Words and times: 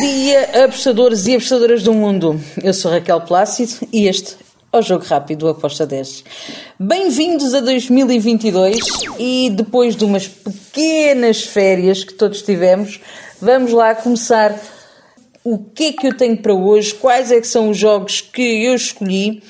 dia, 0.00 0.64
apostadores 0.64 1.26
e 1.26 1.34
apostadoras 1.34 1.82
do 1.82 1.92
mundo. 1.92 2.40
Eu 2.62 2.72
sou 2.72 2.90
Raquel 2.90 3.20
Plácido 3.20 3.86
e 3.92 4.06
este 4.06 4.34
é 4.72 4.78
o 4.78 4.80
Jogo 4.80 5.04
Rápido 5.04 5.46
Aposta 5.46 5.86
10. 5.86 6.24
Bem-vindos 6.78 7.52
a 7.52 7.60
2022 7.60 8.78
e 9.18 9.50
depois 9.50 9.94
de 9.94 10.06
umas 10.06 10.26
pequenas 10.26 11.42
férias 11.42 12.02
que 12.02 12.14
todos 12.14 12.40
tivemos, 12.40 12.98
vamos 13.42 13.72
lá 13.72 13.94
começar 13.94 14.58
o 15.44 15.58
que 15.58 15.88
é 15.88 15.92
que 15.92 16.06
eu 16.06 16.16
tenho 16.16 16.38
para 16.38 16.54
hoje, 16.54 16.94
quais 16.94 17.30
é 17.30 17.38
que 17.38 17.46
são 17.46 17.68
os 17.68 17.76
jogos 17.76 18.22
que 18.22 18.64
eu 18.64 18.74
escolhi 18.74 19.42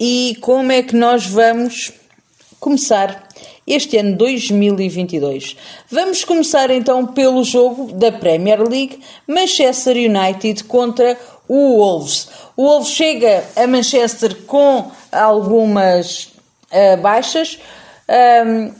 e 0.00 0.38
como 0.40 0.72
é 0.72 0.82
que 0.82 0.96
nós 0.96 1.26
vamos 1.26 1.92
começar 2.58 3.28
este 3.66 3.96
ano 3.96 4.16
2022. 4.16 5.56
Vamos 5.90 6.24
começar 6.24 6.70
então 6.70 7.06
pelo 7.06 7.44
jogo 7.44 7.92
da 7.92 8.10
Premier 8.10 8.60
League, 8.60 9.00
Manchester 9.26 9.96
United 9.96 10.64
contra 10.64 11.16
o 11.48 11.78
Wolves. 11.78 12.28
O 12.56 12.64
Wolves 12.64 12.90
chega 12.90 13.44
a 13.56 13.66
Manchester 13.66 14.36
com 14.46 14.90
algumas 15.10 16.32
uh, 16.70 16.96
baixas. 17.00 17.58
Um, 18.46 18.72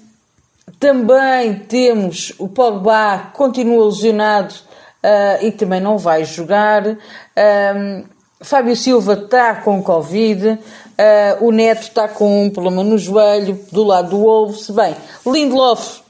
também 0.79 1.55
temos 1.69 2.33
o 2.39 2.49
Pogba, 2.49 3.31
continua 3.35 3.87
lesionado 3.87 4.55
uh, 4.55 5.45
e 5.45 5.53
também 5.53 5.81
não 5.81 5.99
vai 5.99 6.25
jogar. 6.25 6.87
Um, 6.87 8.05
Fábio 8.43 8.77
Silva 8.77 9.15
está 9.15 9.55
com 9.57 9.83
Covid. 9.83 10.51
Uh, 10.51 11.47
o 11.47 11.51
Neto 11.51 11.83
está 11.83 12.09
com 12.09 12.45
um 12.45 12.51
problema 12.51 12.85
no 12.85 12.99
joelho, 12.99 13.59
do 13.71 13.85
lado 13.85 14.11
do 14.11 14.19
Wolves. 14.19 14.71
Bem, 14.71 14.95
Lindelof 15.27 16.01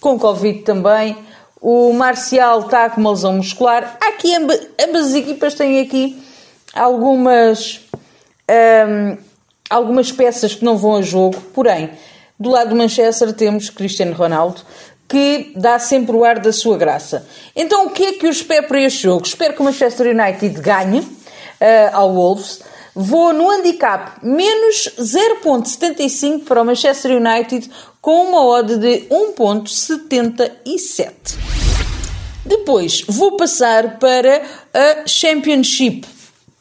com 0.00 0.18
Covid 0.18 0.60
também. 0.60 1.16
O 1.60 1.92
Marcial 1.92 2.60
está 2.60 2.90
com 2.90 3.00
uma 3.00 3.10
lesão 3.10 3.34
muscular. 3.34 3.96
Aqui 4.00 4.34
ambas, 4.34 4.60
ambas 4.86 5.06
as 5.06 5.14
equipas 5.14 5.54
têm 5.54 5.80
aqui 5.80 6.22
algumas, 6.74 7.80
um, 8.86 9.16
algumas 9.70 10.12
peças 10.12 10.54
que 10.54 10.64
não 10.64 10.76
vão 10.76 10.96
a 10.96 11.02
jogo. 11.02 11.40
Porém, 11.54 11.90
do 12.38 12.50
lado 12.50 12.70
do 12.70 12.76
Manchester 12.76 13.32
temos 13.32 13.70
Cristiano 13.70 14.12
Ronaldo, 14.14 14.60
que 15.08 15.52
dá 15.56 15.78
sempre 15.78 16.14
o 16.14 16.24
ar 16.24 16.38
da 16.38 16.52
sua 16.52 16.76
graça. 16.76 17.26
Então, 17.56 17.86
o 17.86 17.90
que 17.90 18.04
é 18.04 18.12
que 18.12 18.26
eu 18.26 18.30
espero 18.30 18.66
para 18.66 18.80
este 18.82 19.04
jogo? 19.04 19.24
Espero 19.24 19.54
que 19.54 19.60
o 19.60 19.64
Manchester 19.64 20.14
United 20.14 20.60
ganhe 20.60 21.06
uh, 21.60 21.90
ao 21.92 22.12
Wolves. 22.12 22.60
Vou 22.94 23.32
no 23.32 23.50
handicap 23.50 24.24
menos 24.24 24.88
0.75 24.98 26.44
para 26.44 26.62
o 26.62 26.64
Manchester 26.64 27.20
United 27.20 27.68
com 28.00 28.28
uma 28.28 28.44
odd 28.44 28.76
de 28.76 29.08
1.77. 29.08 31.10
Depois 32.44 33.02
vou 33.08 33.36
passar 33.36 33.98
para 33.98 34.42
a 34.72 35.06
Championship. 35.06 36.06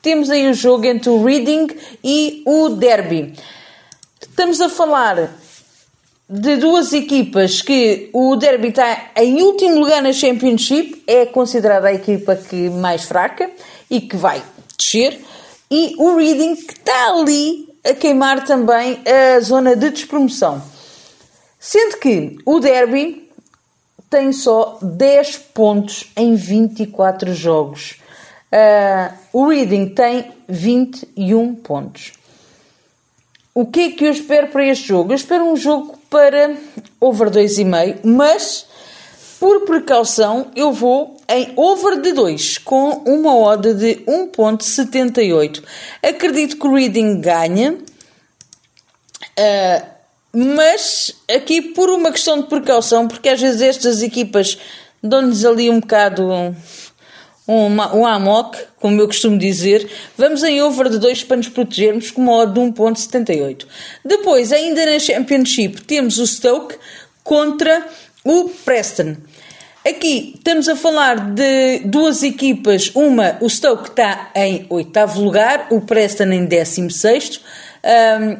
Temos 0.02 0.30
aí 0.30 0.50
o 0.50 0.54
jogo 0.54 0.86
entre 0.86 1.10
o 1.10 1.24
Reading 1.24 1.68
e 2.04 2.42
o 2.46 2.70
Derby. 2.70 3.34
Estamos 4.22 4.60
a 4.60 4.70
falar 4.70 5.36
de 6.28 6.56
duas 6.56 6.94
equipas 6.94 7.62
que 7.62 8.10
o 8.12 8.36
Derby 8.36 8.70
está 8.70 9.12
em 9.16 9.44
último 9.44 9.80
lugar 9.80 10.02
na 10.02 10.12
Championship, 10.12 11.04
é 11.06 11.28
considerada 11.28 11.90
a 11.90 11.94
equipa 11.94 12.36
que 12.36 12.70
mais 12.70 13.04
fraca 13.04 13.52
e 13.90 14.02
que 14.02 14.16
vai 14.16 14.42
descer 14.78 15.20
e 15.70 15.96
o 15.98 16.16
Reading 16.16 16.56
que 16.56 16.74
está 16.74 17.10
ali 17.10 17.68
a 17.84 17.94
queimar 17.94 18.46
também 18.46 19.02
a 19.06 19.40
zona 19.40 19.76
de 19.76 19.90
despromoção. 19.90 20.62
Sendo 21.60 21.98
que 21.98 22.38
o 22.46 22.60
Derby 22.60 23.30
tem 24.10 24.32
só 24.32 24.78
10 24.82 25.38
pontos 25.54 26.12
em 26.16 26.36
24 26.36 27.34
jogos. 27.34 27.96
Uh, 28.52 29.18
o 29.34 29.48
Reading 29.48 29.90
tem 29.90 30.32
21 30.48 31.56
pontos. 31.56 32.14
O 33.56 33.66
que 33.66 33.80
é 33.80 33.92
que 33.92 34.06
eu 34.06 34.12
espero 34.12 34.48
para 34.48 34.66
este 34.66 34.88
jogo? 34.88 35.12
Eu 35.12 35.16
espero 35.16 35.44
um 35.46 35.56
jogo 35.56 35.98
para 36.10 36.56
over 37.00 37.32
2,5, 37.32 38.00
mas 38.04 38.68
por 39.40 39.66
precaução 39.66 40.52
eu 40.56 40.72
vou 40.72 41.18
em 41.28 41.54
over 41.56 42.00
de 42.02 42.14
2 42.14 42.60
com 42.60 43.04
uma 43.06 43.36
odd 43.36 43.74
de 43.74 43.96
1.78. 44.06 45.64
Acredito 46.02 46.58
que 46.58 46.68
o 46.68 46.74
Reading 46.74 47.22
ganha, 47.22 47.74
uh, 49.38 49.86
mas 50.34 51.16
aqui 51.30 51.62
por 51.62 51.90
uma 51.90 52.12
questão 52.12 52.42
de 52.42 52.48
precaução, 52.48 53.08
porque 53.08 53.30
às 53.30 53.40
vezes 53.40 53.62
estas 53.62 54.02
equipas 54.02 54.58
dão-nos 55.02 55.46
ali 55.46 55.70
um 55.70 55.80
bocado 55.80 56.32
um, 56.32 56.56
um, 57.48 58.00
um 58.00 58.06
amok, 58.06 58.58
como 58.80 59.00
eu 59.02 59.08
costumo 59.08 59.38
dizer, 59.38 59.90
vamos 60.18 60.44
em 60.44 60.62
over 60.62 60.90
de 60.90 60.98
2 60.98 61.24
para 61.24 61.38
nos 61.38 61.50
protegermos 61.50 62.12
com 62.12 62.22
uma 62.22 62.34
odd 62.38 62.54
de 62.54 62.60
1.78. 62.60 63.66
Depois, 64.04 64.52
ainda 64.52 64.86
na 64.86 64.98
Championship, 65.00 65.82
temos 65.82 66.18
o 66.18 66.26
Stoke 66.26 66.78
contra 67.24 67.86
o 68.24 68.50
Preston. 68.50 69.18
Aqui 69.86 70.34
estamos 70.38 70.70
a 70.70 70.76
falar 70.78 71.34
de 71.34 71.80
duas 71.80 72.24
equipas. 72.24 72.90
Uma, 72.96 73.38
o 73.42 73.50
Stoke 73.50 73.90
está 73.90 74.32
em 74.34 74.66
oitavo 74.70 75.22
lugar, 75.22 75.68
o 75.72 75.82
Preston 75.82 76.32
em 76.32 76.46
décimo 76.46 76.90
sexto. 76.90 77.42
Um, 77.84 78.38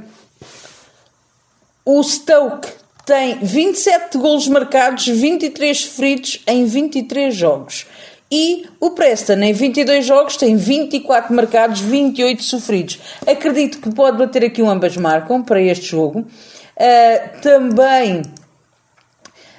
o 1.86 2.02
Stoke 2.02 2.70
tem 3.06 3.40
27 3.40 4.18
golos 4.18 4.48
marcados, 4.48 5.06
23 5.06 5.84
feridos 5.84 6.42
em 6.48 6.64
23 6.66 7.36
jogos. 7.36 7.86
E 8.32 8.66
o 8.80 8.92
Preston, 8.92 9.34
em 9.34 9.52
22 9.54 10.06
jogos, 10.06 10.38
tem 10.38 10.56
24 10.56 11.36
marcados, 11.36 11.82
28 11.82 12.42
sofridos. 12.42 13.00
Acredito 13.28 13.80
que 13.80 13.94
pode 13.94 14.18
bater 14.18 14.46
aqui 14.46 14.62
um 14.64 14.70
ambas 14.70 14.96
marcam 14.96 15.44
para 15.44 15.62
este 15.62 15.88
jogo. 15.88 16.22
Uh, 16.22 17.42
também 17.42 18.24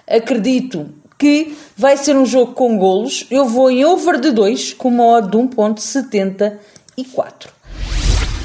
acredito 0.07 0.91
que 1.19 1.57
vai 1.77 1.97
ser 1.97 2.17
um 2.17 2.27
jogo 2.27 2.53
com 2.53 2.77
golos. 2.77 3.27
Eu 3.31 3.47
vou 3.47 3.71
em 3.71 3.85
over 3.85 4.21
de 4.21 4.31
2 4.31 4.75
com 4.75 4.89
uma 4.89 5.07
odd 5.07 5.31
de 5.31 5.39
1.74. 5.39 7.49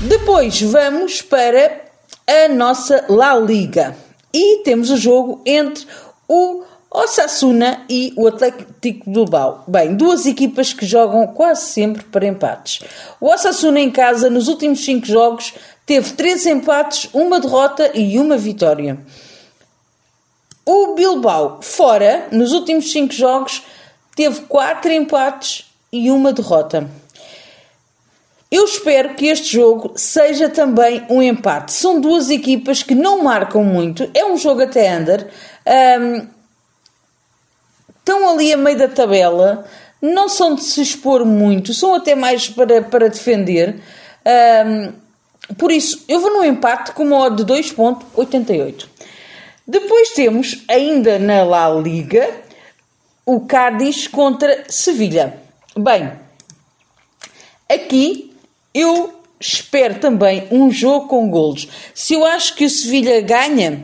Depois 0.07 0.61
vamos 0.61 1.21
para 1.21 1.81
a 2.27 2.47
nossa 2.47 3.05
La 3.09 3.37
Liga. 3.37 3.95
E 4.33 4.61
temos 4.63 4.91
o 4.91 4.97
jogo 4.97 5.41
entre 5.45 5.85
o 6.27 6.63
Osasuna 6.91 7.85
e 7.89 8.13
o 8.15 8.27
Atlético 8.27 9.09
Bilbao. 9.09 9.63
Bem, 9.67 9.95
duas 9.95 10.25
equipas 10.25 10.73
que 10.73 10.85
jogam 10.85 11.27
quase 11.27 11.71
sempre 11.71 12.03
para 12.03 12.27
empates. 12.27 12.81
O 13.19 13.27
Osasuna 13.27 13.79
em 13.79 13.91
casa, 13.91 14.29
nos 14.29 14.47
últimos 14.47 14.83
5 14.85 15.05
jogos, 15.05 15.53
teve 15.85 16.13
3 16.13 16.45
empates, 16.47 17.09
uma 17.13 17.39
derrota 17.39 17.91
e 17.93 18.17
uma 18.17 18.37
vitória. 18.37 18.99
O 20.71 20.93
Bilbao, 20.93 21.57
fora, 21.63 22.27
nos 22.31 22.51
últimos 22.51 22.91
5 22.91 23.11
jogos, 23.11 23.63
teve 24.15 24.41
4 24.41 24.91
empates 24.91 25.65
e 25.91 26.11
uma 26.11 26.31
derrota. 26.31 26.87
Eu 28.51 28.65
espero 28.65 29.15
que 29.15 29.25
este 29.25 29.53
jogo 29.53 29.93
seja 29.95 30.47
também 30.47 31.03
um 31.09 31.23
empate. 31.23 31.73
São 31.73 31.99
duas 31.99 32.29
equipas 32.29 32.83
que 32.83 32.93
não 32.93 33.23
marcam 33.23 33.63
muito. 33.63 34.11
É 34.13 34.23
um 34.23 34.37
jogo 34.37 34.61
até 34.61 34.95
under. 34.95 35.27
Um, 35.99 36.27
estão 37.97 38.29
ali 38.29 38.53
a 38.53 38.57
meio 38.57 38.77
da 38.77 38.87
tabela. 38.87 39.65
Não 39.99 40.29
são 40.29 40.53
de 40.53 40.61
se 40.61 40.83
expor 40.83 41.25
muito. 41.25 41.73
São 41.73 41.95
até 41.95 42.13
mais 42.13 42.47
para, 42.47 42.83
para 42.83 43.09
defender. 43.09 43.81
Um, 44.67 44.93
por 45.55 45.71
isso, 45.71 46.05
eu 46.07 46.19
vou 46.19 46.31
no 46.31 46.45
empate 46.45 46.91
com 46.91 47.05
uma 47.05 47.17
odd 47.25 47.43
de 47.43 47.51
2.88. 47.51 48.98
Depois 49.69 50.09
temos, 50.09 50.63
ainda 50.67 51.19
na 51.19 51.43
La 51.43 51.69
Liga, 51.69 52.27
o 53.23 53.41
Cádiz 53.41 54.07
contra 54.07 54.63
Sevilha. 54.67 55.37
Bem, 55.77 56.11
aqui 57.71 58.33
eu 58.73 59.13
espero 59.39 59.99
também 59.99 60.47
um 60.49 60.71
jogo 60.71 61.07
com 61.07 61.29
golos. 61.29 61.67
Se 61.93 62.15
eu 62.15 62.25
acho 62.25 62.55
que 62.55 62.65
o 62.65 62.69
Sevilha 62.69 63.21
ganha, 63.21 63.83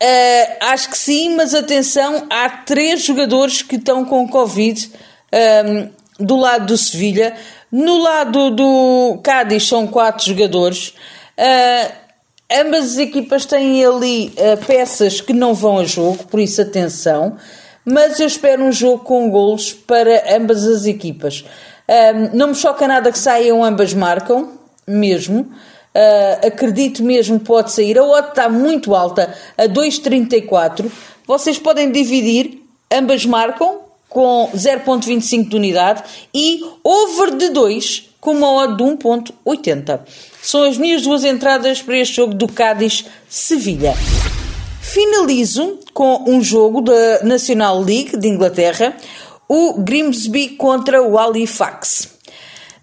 uh, 0.00 0.56
acho 0.60 0.90
que 0.90 0.98
sim, 0.98 1.34
mas 1.34 1.56
atenção, 1.56 2.28
há 2.30 2.48
três 2.48 3.02
jogadores 3.02 3.62
que 3.62 3.74
estão 3.74 4.04
com 4.04 4.28
Covid 4.28 4.92
um, 4.92 5.36
ehm, 5.36 5.90
do 6.20 6.36
lado 6.36 6.66
do 6.66 6.78
Sevilha. 6.78 7.36
No 7.72 7.98
lado 7.98 8.52
do 8.52 9.18
Cádiz 9.24 9.66
são 9.66 9.88
quatro 9.88 10.24
jogadores. 10.24 10.94
Uh, 11.36 12.07
Ambas 12.50 12.92
as 12.92 12.98
equipas 12.98 13.44
têm 13.44 13.84
ali 13.84 14.32
uh, 14.38 14.64
peças 14.64 15.20
que 15.20 15.34
não 15.34 15.52
vão 15.52 15.78
a 15.78 15.84
jogo, 15.84 16.24
por 16.24 16.40
isso 16.40 16.62
atenção. 16.62 17.36
Mas 17.84 18.18
eu 18.18 18.26
espero 18.26 18.64
um 18.64 18.72
jogo 18.72 19.04
com 19.04 19.30
golos 19.30 19.74
para 19.74 20.34
ambas 20.34 20.66
as 20.66 20.86
equipas. 20.86 21.44
Um, 21.86 22.36
não 22.36 22.48
me 22.48 22.54
choca 22.54 22.88
nada 22.88 23.12
que 23.12 23.18
saiam, 23.18 23.62
ambas 23.62 23.92
marcam, 23.92 24.52
mesmo. 24.86 25.40
Uh, 25.40 26.46
acredito 26.46 27.02
mesmo 27.02 27.38
que 27.38 27.44
pode 27.44 27.70
sair. 27.70 27.98
A 27.98 28.04
odd 28.04 28.28
está 28.28 28.48
muito 28.48 28.94
alta, 28.94 29.34
a 29.56 29.64
2,34. 29.64 30.90
Vocês 31.26 31.58
podem 31.58 31.92
dividir, 31.92 32.62
ambas 32.90 33.26
marcam, 33.26 33.80
com 34.08 34.50
0.25 34.54 35.50
de 35.50 35.56
unidade 35.56 36.02
e 36.32 36.60
over 36.82 37.36
de 37.36 37.50
2 37.50 38.07
com 38.20 38.32
uma 38.32 38.50
odd 38.52 38.76
de 38.76 38.82
1.80. 38.82 40.00
São 40.42 40.64
as 40.64 40.76
minhas 40.78 41.02
duas 41.02 41.24
entradas 41.24 41.82
para 41.82 41.98
este 41.98 42.16
jogo 42.16 42.34
do 42.34 42.48
Cádiz-Sevilha. 42.48 43.94
Finalizo 44.80 45.78
com 45.92 46.24
um 46.26 46.42
jogo 46.42 46.80
da 46.80 47.22
National 47.22 47.80
League 47.80 48.16
de 48.16 48.28
Inglaterra, 48.28 48.96
o 49.48 49.74
Grimsby 49.74 50.50
contra 50.50 51.02
o 51.02 51.18
Halifax. 51.18 52.16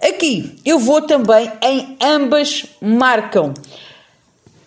Aqui 0.02 0.60
eu 0.64 0.78
vou 0.78 1.02
também 1.02 1.52
em 1.62 1.98
ambas 2.02 2.66
marcam. 2.82 3.54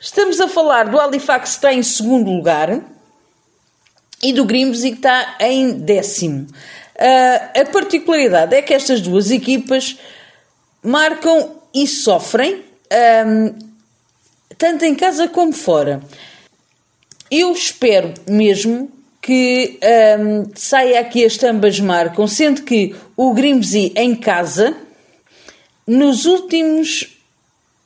Estamos 0.00 0.40
a 0.40 0.48
falar 0.48 0.88
do 0.88 0.98
Halifax 0.98 1.50
que 1.50 1.56
está 1.56 1.72
em 1.72 1.82
segundo 1.82 2.30
lugar 2.30 2.80
e 4.22 4.32
do 4.32 4.44
Grimsby 4.44 4.90
que 4.90 4.96
está 4.96 5.36
em 5.40 5.72
décimo. 5.72 6.46
Uh, 6.96 7.60
a 7.60 7.64
particularidade 7.72 8.54
é 8.54 8.62
que 8.62 8.74
estas 8.74 9.00
duas 9.00 9.30
equipas 9.30 9.96
marcam 10.82 11.56
e 11.74 11.86
sofrem, 11.86 12.64
um, 13.26 13.54
tanto 14.56 14.84
em 14.84 14.94
casa 14.94 15.28
como 15.28 15.52
fora. 15.52 16.02
Eu 17.30 17.52
espero 17.52 18.14
mesmo 18.28 18.90
que 19.20 19.78
um, 20.18 20.50
saia 20.54 21.00
aqui 21.00 21.24
as 21.24 21.42
ambas 21.42 21.78
marcam, 21.78 22.26
sendo 22.26 22.62
que 22.62 22.94
o 23.16 23.34
Grimsby 23.34 23.92
em 23.94 24.14
casa, 24.14 24.74
nos 25.86 26.24
últimos 26.24 27.18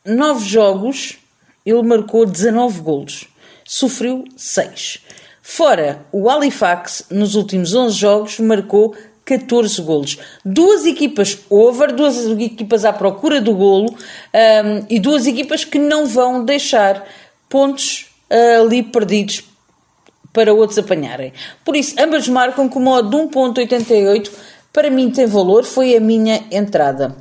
nove 0.05 0.49
jogos, 0.49 1.19
ele 1.65 1.83
marcou 1.83 2.27
19 2.27 2.81
golos, 2.81 3.29
sofreu 3.65 4.25
6. 4.37 5.01
Fora, 5.43 6.07
o 6.13 6.31
Halifax, 6.31 7.07
nos 7.11 7.35
últimos 7.35 7.75
11 7.75 7.97
jogos, 7.97 8.39
marcou 8.39 8.95
14 9.25 9.83
golos. 9.83 10.19
Duas 10.45 10.85
equipas 10.85 11.39
over, 11.49 11.93
duas 11.93 12.27
equipas 12.27 12.85
à 12.85 12.93
procura 12.93 13.41
do 13.41 13.55
golo 13.55 13.95
um, 13.95 14.87
e 14.91 14.99
duas 14.99 15.27
equipas 15.27 15.65
que 15.65 15.79
não 15.79 16.07
vão 16.07 16.45
deixar 16.45 17.07
pontos 17.49 18.07
uh, 18.31 18.63
ali 18.63 18.83
perdidos 18.83 19.45
para 20.33 20.53
outros 20.53 20.79
apanharem. 20.79 21.33
Por 21.65 21.77
isso, 21.77 21.95
ambas 21.99 22.27
marcam 22.27 22.69
com 22.69 22.81
modo 22.81 23.11
de 23.11 23.17
1.88. 23.17 24.31
Para 24.73 24.91
mim 24.91 25.11
tem 25.11 25.27
valor, 25.27 25.65
foi 25.65 25.95
a 25.95 26.01
minha 26.01 26.43
entrada. 26.51 27.15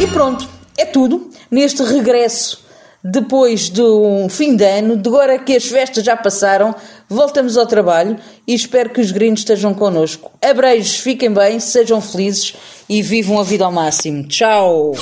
E 0.00 0.06
pronto, 0.08 0.48
é 0.76 0.84
tudo 0.84 1.30
neste 1.50 1.82
regresso 1.84 2.62
depois 3.02 3.68
de 3.68 3.82
um 3.82 4.28
fim 4.28 4.54
de 4.54 4.64
ano, 4.64 4.96
de 4.96 5.08
agora 5.08 5.38
que 5.38 5.56
as 5.56 5.64
festas 5.64 6.04
já 6.04 6.16
passaram, 6.16 6.74
voltamos 7.08 7.56
ao 7.56 7.66
trabalho 7.66 8.16
e 8.46 8.54
espero 8.54 8.90
que 8.90 9.00
os 9.00 9.10
gringos 9.10 9.40
estejam 9.40 9.74
connosco. 9.74 10.30
Abreijos, 10.40 10.96
fiquem 10.96 11.32
bem, 11.32 11.58
sejam 11.58 12.00
felizes 12.00 12.54
e 12.88 13.02
vivam 13.02 13.40
a 13.40 13.42
vida 13.42 13.64
ao 13.64 13.72
máximo. 13.72 14.26
Tchau! 14.28 14.92